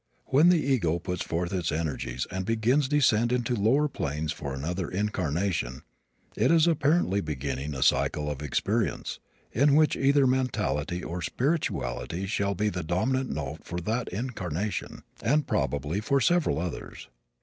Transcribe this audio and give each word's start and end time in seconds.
When 0.25 0.49
the 0.49 0.57
ego 0.59 0.97
puts 0.97 1.21
forth 1.21 1.53
its 1.53 1.71
energies 1.71 2.25
and 2.31 2.43
begins 2.43 2.87
descent 2.87 3.31
into 3.31 3.53
lower 3.55 3.87
planes 3.87 4.31
for 4.31 4.55
another 4.55 4.89
incarnation 4.89 5.83
it 6.35 6.49
is 6.49 6.65
apparently 6.65 7.21
beginning 7.21 7.75
a 7.75 7.83
cycle 7.83 8.27
of 8.27 8.41
experience 8.41 9.19
in 9.51 9.75
which 9.75 9.95
either 9.95 10.25
mentality 10.25 11.03
or 11.03 11.21
spirituality 11.21 12.25
shall 12.25 12.55
be 12.55 12.69
the 12.69 12.81
dominant 12.81 13.29
note 13.29 13.63
for 13.63 13.79
that 13.81 14.07
incarnation, 14.09 15.03
and 15.21 15.45
probably 15.45 16.01
for 16.01 16.19
several 16.19 16.57
others. 16.57 17.07